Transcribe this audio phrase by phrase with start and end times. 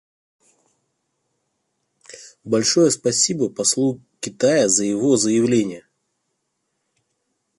[2.43, 5.85] Большое спасибо послу Китая за его заявление.